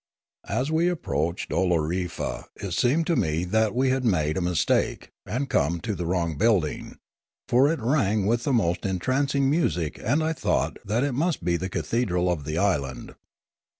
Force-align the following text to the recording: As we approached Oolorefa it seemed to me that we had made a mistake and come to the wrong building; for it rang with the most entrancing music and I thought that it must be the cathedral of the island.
As 0.49 0.71
we 0.71 0.87
approached 0.87 1.51
Oolorefa 1.51 2.45
it 2.55 2.71
seemed 2.73 3.05
to 3.05 3.15
me 3.15 3.43
that 3.43 3.75
we 3.75 3.91
had 3.91 4.03
made 4.03 4.35
a 4.35 4.41
mistake 4.41 5.11
and 5.27 5.47
come 5.47 5.79
to 5.81 5.93
the 5.93 6.07
wrong 6.07 6.39
building; 6.39 6.97
for 7.47 7.71
it 7.71 7.79
rang 7.79 8.25
with 8.25 8.43
the 8.43 8.51
most 8.51 8.83
entrancing 8.83 9.47
music 9.47 9.99
and 10.03 10.23
I 10.23 10.33
thought 10.33 10.77
that 10.83 11.03
it 11.03 11.11
must 11.13 11.43
be 11.43 11.55
the 11.55 11.69
cathedral 11.69 12.31
of 12.31 12.45
the 12.45 12.57
island. 12.57 13.13